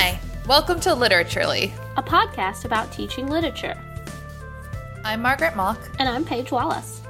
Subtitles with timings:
[0.00, 0.16] Hi,
[0.46, 1.72] welcome to Literaturely.
[1.96, 3.76] a podcast about teaching literature.
[5.04, 5.90] I'm Margaret Mock.
[5.98, 7.00] And I'm Paige Wallace.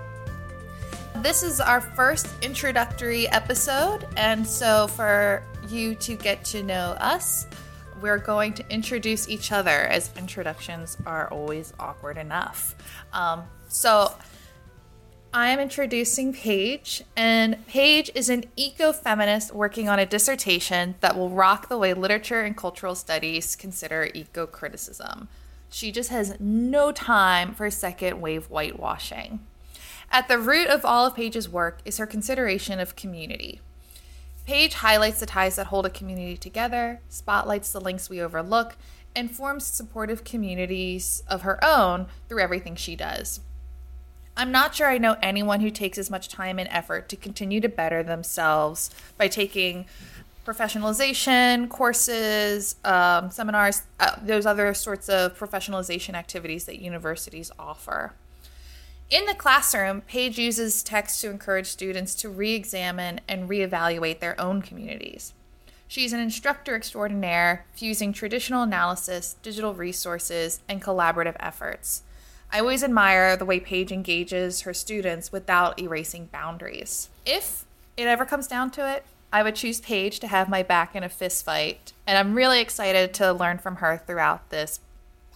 [1.16, 7.46] This is our first introductory episode, and so for you to get to know us,
[8.00, 12.74] we're going to introduce each other as introductions are always awkward enough.
[13.12, 14.14] Um, so,
[15.32, 21.28] I am introducing Paige, and Paige is an eco-feminist working on a dissertation that will
[21.28, 25.28] rock the way literature and cultural studies consider eco-criticism.
[25.68, 29.40] She just has no time for second wave whitewashing.
[30.10, 33.60] At the root of all of Paige's work is her consideration of community.
[34.46, 38.78] Paige highlights the ties that hold a community together, spotlights the links we overlook,
[39.14, 43.40] and forms supportive communities of her own through everything she does.
[44.38, 47.60] I'm not sure I know anyone who takes as much time and effort to continue
[47.60, 49.86] to better themselves by taking
[50.46, 58.12] professionalization courses, um, seminars, uh, those other sorts of professionalization activities that universities offer.
[59.10, 64.40] In the classroom, Paige uses text to encourage students to re examine and reevaluate their
[64.40, 65.34] own communities.
[65.88, 72.02] She's an instructor extraordinaire, fusing traditional analysis, digital resources, and collaborative efforts.
[72.50, 77.10] I always admire the way Paige engages her students without erasing boundaries.
[77.26, 80.96] If it ever comes down to it, I would choose Paige to have my back
[80.96, 84.80] in a fist fight, and I'm really excited to learn from her throughout this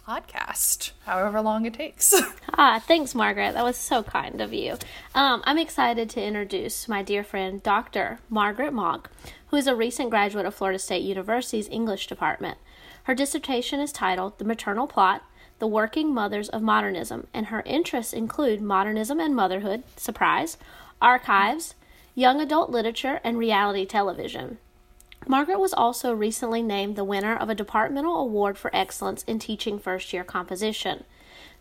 [0.08, 2.14] podcast, however long it takes.
[2.58, 3.55] Ah, thanks, Margaret.
[3.55, 4.77] That was so kind of you.
[5.14, 8.18] Um, I'm excited to introduce my dear friend, Dr.
[8.28, 9.10] Margaret Mock,
[9.46, 12.58] who is a recent graduate of Florida State University's English department.
[13.05, 15.22] Her dissertation is titled The Maternal Plot
[15.62, 20.58] The Working Mothers of Modernism, and her interests include modernism and motherhood, surprise,
[21.00, 21.77] archives,
[22.16, 24.58] young adult literature, and reality television.
[25.24, 29.78] Margaret was also recently named the winner of a departmental award for excellence in teaching
[29.78, 31.05] first year composition.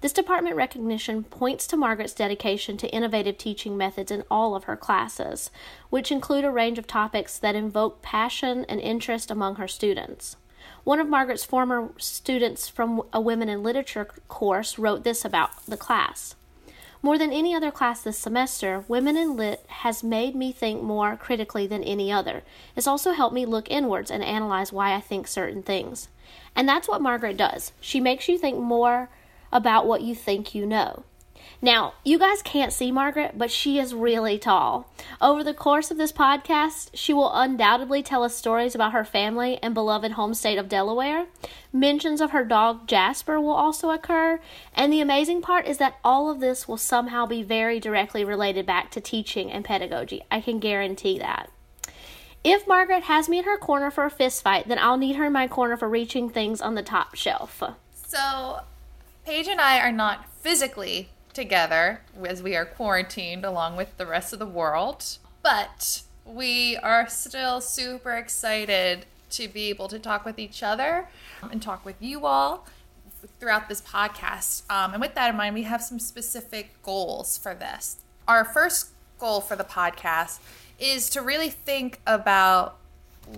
[0.02, 4.76] This department recognition points to Margaret's dedication to innovative teaching methods in all of her
[4.76, 5.52] classes,
[5.92, 10.38] which include a range of topics that invoke passion and interest among her students.
[10.84, 15.78] One of Margaret's former students from a Women in Literature course wrote this about the
[15.78, 16.36] class.
[17.04, 21.18] More than any other class this semester, Women in Lit has made me think more
[21.18, 22.44] critically than any other.
[22.76, 26.10] It's also helped me look inwards and analyze why I think certain things.
[26.56, 27.72] And that's what Margaret does.
[27.80, 29.10] She makes you think more
[29.52, 31.04] about what you think you know.
[31.62, 34.92] Now, you guys can't see Margaret, but she is really tall.
[35.20, 39.60] Over the course of this podcast, she will undoubtedly tell us stories about her family
[39.62, 41.28] and beloved home state of Delaware.
[41.74, 44.40] Mentions of her dog Jasper will also occur,
[44.74, 48.66] and the amazing part is that all of this will somehow be very directly related
[48.66, 50.24] back to teaching and pedagogy.
[50.32, 51.50] I can guarantee that.
[52.44, 55.26] If Margaret has me in her corner for a fist fight, then I'll need her
[55.26, 57.62] in my corner for reaching things on the top shelf.
[57.94, 58.62] So,
[59.26, 64.34] Paige and I are not physically together as we are quarantined along with the rest
[64.34, 70.38] of the world, but we are still super excited to be able to talk with
[70.38, 71.08] each other
[71.52, 72.68] and talk with you all
[73.40, 74.70] throughout this podcast.
[74.70, 77.98] Um, and with that in mind, we have some specific goals for this.
[78.28, 78.90] Our first
[79.20, 80.40] goal for the podcast
[80.80, 82.78] is to really think about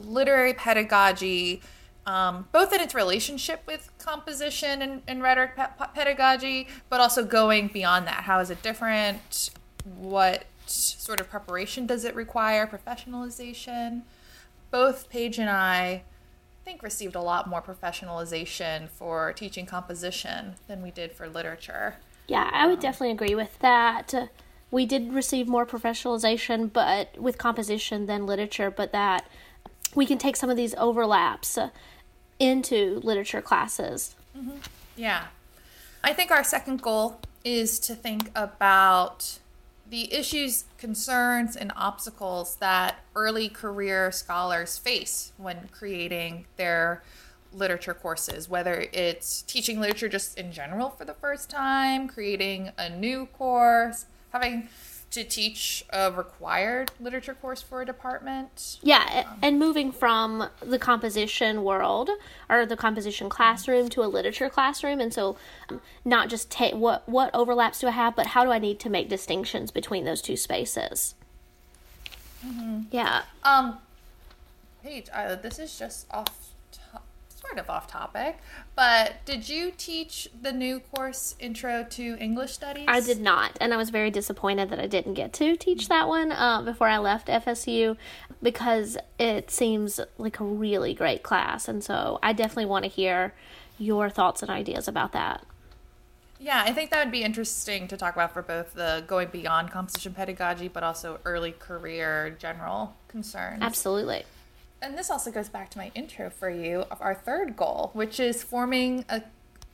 [0.03, 1.61] literary pedagogy
[2.05, 7.67] um, both in its relationship with composition and, and rhetoric pe- pedagogy, but also going
[7.67, 8.23] beyond that.
[8.23, 9.49] How is it different?
[9.85, 12.67] What sort of preparation does it require?
[12.67, 14.01] Professionalization.
[14.71, 16.03] Both Paige and I
[16.65, 21.95] think received a lot more professionalization for teaching composition than we did for literature.
[22.27, 24.13] Yeah, I would definitely agree with that.
[24.71, 29.25] We did receive more professionalization, but with composition than literature, but that
[29.95, 31.57] we can take some of these overlaps
[32.39, 34.15] into literature classes.
[34.37, 34.57] Mm-hmm.
[34.95, 35.25] Yeah.
[36.03, 39.39] I think our second goal is to think about
[39.89, 47.03] the issues, concerns, and obstacles that early career scholars face when creating their
[47.53, 52.89] literature courses, whether it's teaching literature just in general for the first time, creating a
[52.89, 54.67] new course, having
[55.13, 58.79] to teach a required literature course for a department.
[58.81, 62.09] Yeah, um, and moving from the composition world
[62.49, 65.37] or the composition classroom to a literature classroom, and so
[65.69, 68.79] um, not just take what what overlaps do I have, but how do I need
[68.81, 71.13] to make distinctions between those two spaces?
[72.45, 72.81] Mm-hmm.
[72.91, 73.21] Yeah.
[73.43, 73.77] Um,
[74.83, 76.52] Paige, uh, this is just off.
[77.45, 78.37] Sort of off topic,
[78.75, 82.85] but did you teach the new course, Intro to English Studies?
[82.87, 86.07] I did not, and I was very disappointed that I didn't get to teach that
[86.07, 87.97] one uh, before I left FSU
[88.41, 93.33] because it seems like a really great class, and so I definitely want to hear
[93.77, 95.45] your thoughts and ideas about that.
[96.39, 99.71] Yeah, I think that would be interesting to talk about for both the going beyond
[99.71, 103.59] composition pedagogy, but also early career general concerns.
[103.61, 104.23] Absolutely.
[104.83, 108.19] And this also goes back to my intro for you of our third goal, which
[108.19, 109.23] is forming a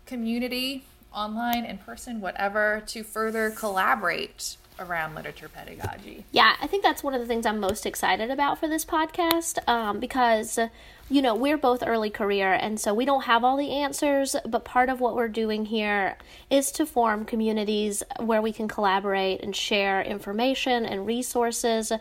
[0.06, 6.26] community online, in person, whatever, to further collaborate around literature pedagogy.
[6.32, 9.58] Yeah, I think that's one of the things I'm most excited about for this podcast
[9.68, 10.60] um, because,
[11.10, 14.64] you know, we're both early career and so we don't have all the answers, but
[14.64, 16.18] part of what we're doing here
[16.52, 21.92] is to form communities where we can collaborate and share information and resources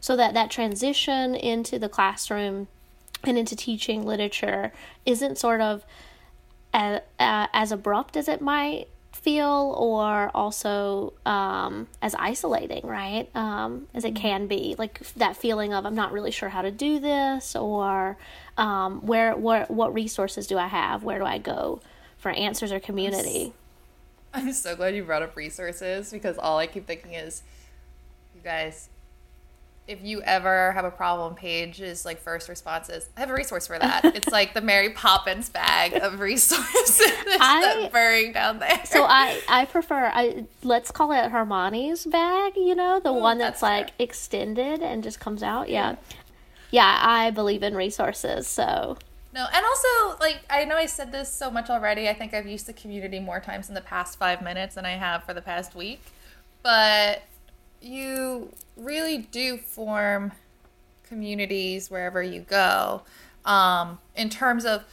[0.00, 2.68] so that that transition into the classroom
[3.24, 4.72] and into teaching literature
[5.04, 5.84] isn't sort of
[6.72, 13.28] as, uh, as abrupt as it might feel or also um, as isolating, right?
[13.34, 14.76] Um, as it can be.
[14.78, 18.16] Like that feeling of I'm not really sure how to do this or
[18.56, 21.02] um, where, where, what resources do I have?
[21.02, 21.80] Where do I go
[22.18, 23.52] for answers or community?
[24.34, 27.42] I'm so glad you brought up resources because all I keep thinking is,
[28.34, 28.88] you guys,
[29.88, 33.08] if you ever have a problem, Paige is like first responses.
[33.16, 34.04] I have a resource for that.
[34.14, 38.84] it's like the Mary Poppins bag of resources I, burning down there.
[38.84, 42.52] So I I prefer I let's call it Hermione's bag.
[42.56, 45.70] You know the Ooh, one that's, that's like extended and just comes out.
[45.70, 45.96] Yeah.
[46.70, 48.46] yeah, I believe in resources.
[48.46, 48.98] So
[49.32, 52.10] no, and also like I know I said this so much already.
[52.10, 54.96] I think I've used the community more times in the past five minutes than I
[54.96, 56.02] have for the past week,
[56.62, 57.22] but
[57.80, 60.32] you really do form
[61.04, 63.02] communities wherever you go.
[63.44, 64.84] Um, in terms of,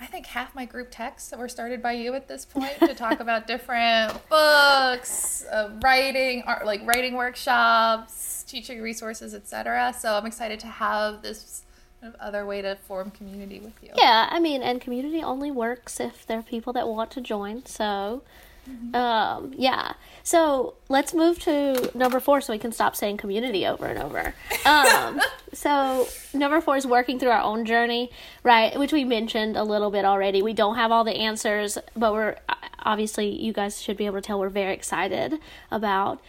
[0.00, 2.94] I think half my group texts that were started by you at this point to
[2.94, 9.94] talk about different books, uh, writing, art, like writing workshops, teaching resources, etc.
[9.98, 11.62] So I'm excited to have this
[12.00, 13.90] kind of other way to form community with you.
[13.96, 17.64] Yeah, I mean, and community only works if there are people that want to join.
[17.64, 18.22] So
[18.68, 18.94] Mm-hmm.
[18.94, 19.94] Um, yeah.
[20.22, 24.34] So let's move to number four so we can stop saying community over and over.
[24.64, 25.20] Um,
[25.52, 28.10] so number four is working through our own journey,
[28.42, 28.78] right?
[28.78, 30.42] Which we mentioned a little bit already.
[30.42, 32.36] We don't have all the answers, but we're
[32.84, 35.38] obviously, you guys should be able to tell we're very excited
[35.70, 36.20] about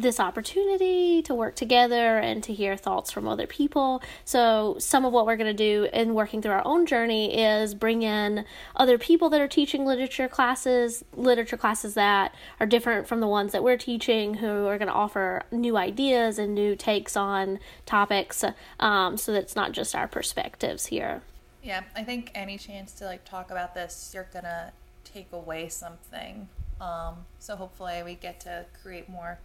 [0.00, 4.02] this opportunity to work together and to hear thoughts from other people.
[4.24, 7.74] So, some of what we're going to do in working through our own journey is
[7.74, 8.44] bring in
[8.74, 13.52] other people that are teaching literature classes, literature classes that are different from the ones
[13.52, 18.44] that we're teaching, who are going to offer new ideas and new takes on topics
[18.80, 21.22] um, so that it's not just our perspectives here.
[21.62, 24.72] Yeah, I think any chance to like talk about this, you're going to
[25.04, 26.48] take away something.
[26.80, 29.38] Um, so, hopefully, we get to create more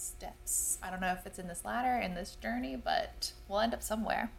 [0.00, 0.78] steps.
[0.82, 3.82] I don't know if it's in this ladder, in this journey, but we'll end up
[3.82, 4.30] somewhere.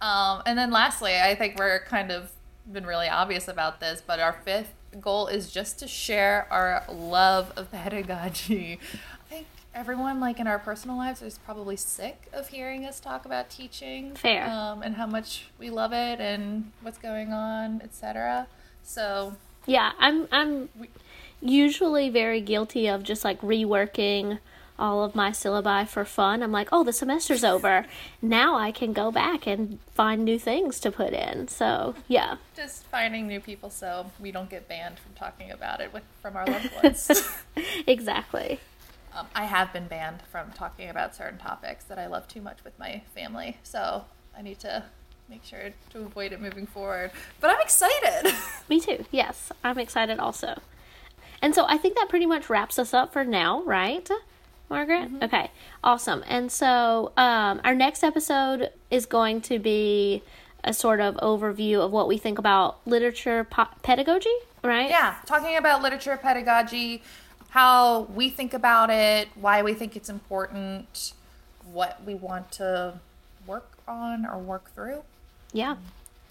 [0.00, 2.32] Um, and then lastly, I think we're kind of
[2.70, 7.52] been really obvious about this, but our fifth goal is just to share our love
[7.56, 8.80] of pedagogy.
[9.30, 13.24] I think everyone, like in our personal lives, is probably sick of hearing us talk
[13.24, 14.14] about teaching.
[14.14, 14.46] Fair.
[14.48, 18.48] Um, and how much we love it and what's going on, etc.
[18.82, 19.36] So.
[19.66, 20.28] Yeah, I'm.
[20.30, 20.68] I'm
[21.40, 24.38] usually very guilty of just like reworking
[24.78, 26.42] all of my syllabi for fun.
[26.42, 27.86] I'm like, oh, the semester's over.
[28.20, 31.48] Now I can go back and find new things to put in.
[31.48, 32.36] So, yeah.
[32.54, 36.36] Just finding new people so we don't get banned from talking about it with, from
[36.36, 37.10] our loved ones.
[37.86, 38.60] exactly.
[39.14, 42.62] Um, I have been banned from talking about certain topics that I love too much
[42.64, 43.58] with my family.
[43.62, 44.04] So,
[44.36, 44.84] I need to
[45.28, 47.10] make sure to avoid it moving forward.
[47.40, 48.32] But I'm excited.
[48.68, 49.04] Me too.
[49.10, 50.60] Yes, I'm excited also.
[51.42, 54.08] And so I think that pretty much wraps us up for now, right?
[54.68, 55.06] Margaret?
[55.08, 55.24] Mm-hmm.
[55.24, 55.50] Okay,
[55.84, 56.24] awesome.
[56.26, 60.22] And so um, our next episode is going to be
[60.64, 64.90] a sort of overview of what we think about literature po- pedagogy, right?
[64.90, 67.02] Yeah, talking about literature pedagogy,
[67.50, 71.12] how we think about it, why we think it's important,
[71.72, 72.94] what we want to
[73.46, 75.02] work on or work through.
[75.52, 75.76] Yeah.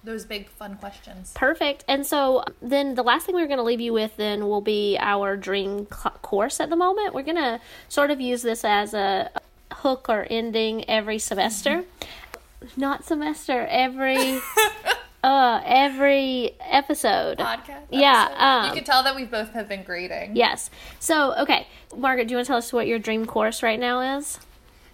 [0.05, 1.31] Um, those big fun questions.
[1.35, 1.83] Perfect.
[1.87, 4.97] And so then the last thing we're going to leave you with then will be
[4.99, 7.13] our dream cl- course at the moment.
[7.13, 7.59] We're going to
[7.89, 9.29] sort of use this as a
[9.71, 11.83] hook or ending every semester.
[12.01, 12.81] Mm-hmm.
[12.81, 14.39] Not semester, every
[15.23, 17.37] uh every episode.
[17.37, 17.83] Podcast.
[17.91, 18.29] Yeah.
[18.37, 20.35] Um, you can tell that we both have been grading.
[20.35, 20.69] Yes.
[20.99, 21.67] So, okay.
[21.95, 24.39] Margaret, do you want to tell us what your dream course right now is?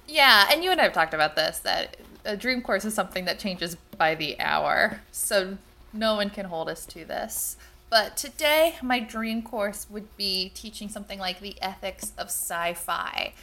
[0.08, 3.26] Yeah, and you and I have talked about this that a dream course is something
[3.26, 5.60] that changes by the hour, so
[5.94, 7.56] no one can hold us to this.
[7.92, 13.34] But today, my dream course would be teaching something like the ethics of sci fi.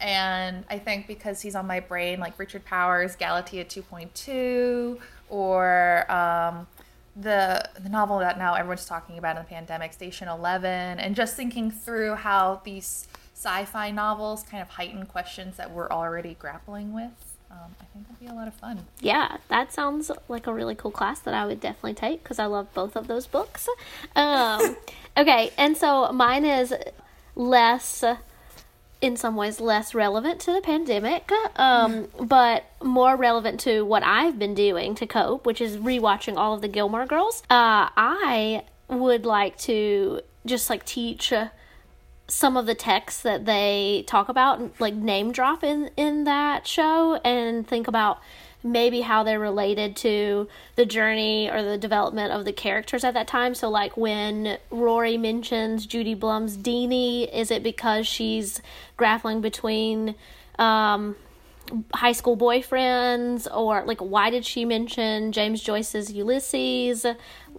[0.00, 4.98] And I think because he's on my brain, like Richard Powers, Galatea 2.2,
[5.28, 6.66] or um,
[7.14, 11.36] the the novel that now everyone's talking about in the pandemic, Station Eleven, and just
[11.36, 17.27] thinking through how these sci-fi novels kind of heighten questions that we're already grappling with.
[17.50, 18.80] Um, I think it'll be a lot of fun.
[19.00, 22.46] Yeah, that sounds like a really cool class that I would definitely take because I
[22.46, 23.68] love both of those books.
[24.14, 24.76] Um,
[25.16, 26.74] okay, and so mine is
[27.34, 28.04] less
[29.00, 34.38] in some ways less relevant to the pandemic, um, but more relevant to what I've
[34.38, 37.42] been doing to cope, which is rewatching all of the Gilmore Girls.
[37.48, 41.32] Uh, I would like to just like teach.
[41.32, 41.48] Uh,
[42.28, 47.16] some of the texts that they talk about like name drop in in that show
[47.24, 48.20] and think about
[48.62, 53.26] maybe how they're related to the journey or the development of the characters at that
[53.26, 53.54] time.
[53.54, 58.60] So, like when Rory mentions Judy Blume's Deenie, is it because she's
[58.96, 60.14] grappling between
[60.58, 61.16] um,
[61.94, 67.06] high school boyfriends or like why did she mention James Joyce's Ulysses?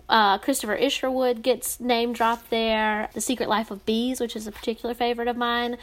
[0.08, 3.10] Uh, Christopher Isherwood gets name dropped there.
[3.14, 5.78] The Secret Life of Bees, which is a particular favorite of mine,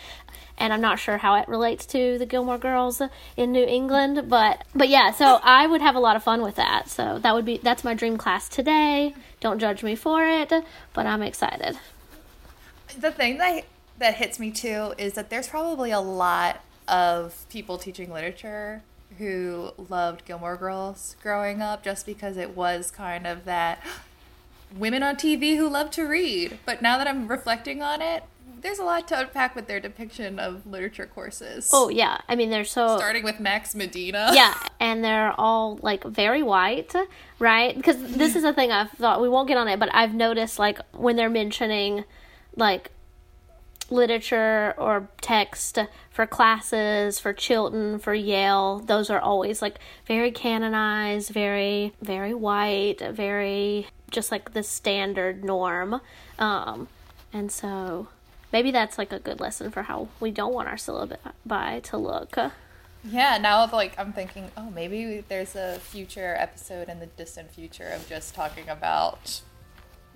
[0.58, 3.00] and I'm not sure how it relates to the Gilmore Girls
[3.36, 5.12] in New England, but but yeah.
[5.12, 6.88] So I would have a lot of fun with that.
[6.88, 9.14] So that would be that's my dream class today.
[9.40, 10.52] Don't judge me for it,
[10.92, 11.78] but I'm excited.
[12.98, 13.64] The thing that
[13.98, 18.82] that hits me too is that there's probably a lot of people teaching literature
[19.18, 23.82] who loved Gilmore Girls growing up just because it was kind of that
[24.76, 26.58] women on TV who love to read.
[26.64, 28.24] But now that I'm reflecting on it,
[28.60, 31.70] there's a lot to unpack with their depiction of literature courses.
[31.72, 34.30] Oh yeah, I mean they're so starting with Max Medina.
[34.34, 36.94] Yeah, and they're all like very white,
[37.38, 37.76] right?
[37.76, 40.58] Because this is a thing I've thought we won't get on it, but I've noticed
[40.58, 42.04] like when they're mentioning
[42.56, 42.90] like
[43.90, 45.78] literature or text
[46.10, 53.00] for classes for Chilton, for Yale, those are always like very canonized, very very white,
[53.00, 56.00] very just like the standard norm.
[56.38, 56.88] Um,
[57.32, 58.08] and so
[58.52, 62.36] maybe that's like a good lesson for how we don't want our syllabi to look.
[63.04, 67.88] Yeah, now like I'm thinking, oh, maybe there's a future episode in the distant future
[67.90, 69.40] of just talking about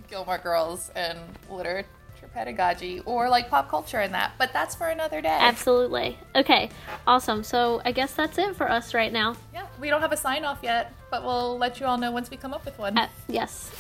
[0.09, 1.87] Gilmore Girls and literature
[2.29, 5.39] pedagogy or like pop culture and that, but that's for another day.
[5.41, 6.19] Absolutely.
[6.35, 6.71] Okay,
[7.07, 7.43] awesome.
[7.45, 9.37] So I guess that's it for us right now.
[9.53, 12.31] Yeah, we don't have a sign off yet, but we'll let you all know once
[12.31, 12.97] we come up with one.
[12.97, 13.71] Uh, yes.